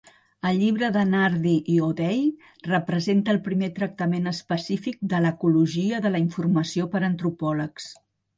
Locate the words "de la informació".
6.09-6.89